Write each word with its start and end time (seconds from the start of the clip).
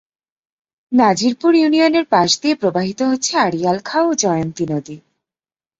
নাজিরপুর 0.91 1.51
ইউনিয়নের 1.55 2.05
পাশ 2.05 2.29
দিয়ে 2.41 2.55
প্রবাহিত 2.55 2.99
হচ্ছে 3.01 3.33
আড়িয়াল 3.37 3.77
খাঁ 3.85 4.03
ও 4.05 4.11
জয়ন্তী 4.13 4.65
নদী। 4.69 4.95